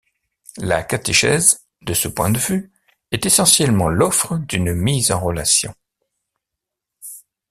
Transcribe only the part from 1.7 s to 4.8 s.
de ce point de vue, est essentiellement l’offre d’une